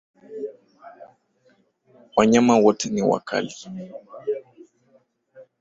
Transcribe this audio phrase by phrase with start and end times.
[2.15, 3.53] Wanyama wote ni wakali